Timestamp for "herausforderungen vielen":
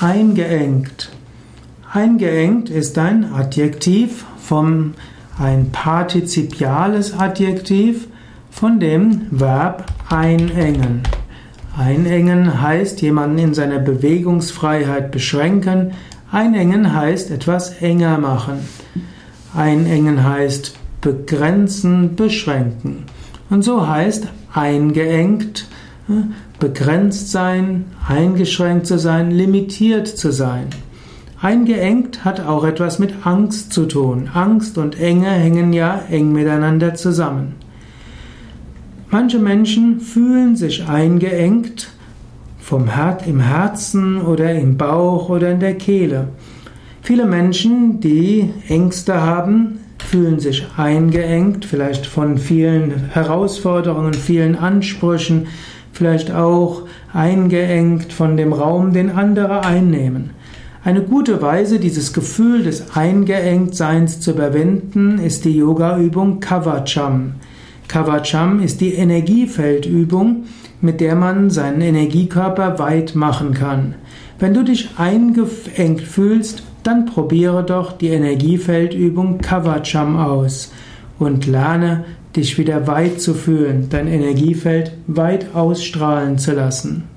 53.10-54.56